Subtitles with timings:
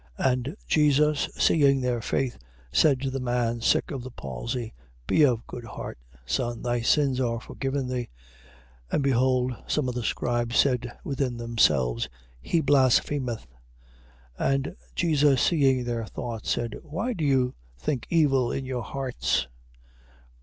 [0.17, 2.39] And Jesus, seeing their faith,
[2.71, 4.73] said to the man sick of the palsy:
[5.05, 8.09] Be of good heart, son, thy sins are forgiven thee.
[8.91, 8.93] 9:3.
[8.93, 12.09] And behold some of the scribes said within themselves:
[12.41, 13.45] He blasphemeth.
[14.39, 14.53] 9:4.
[14.53, 19.45] And Jesus seeing their thoughts, said: Why do you think evil in your hearts?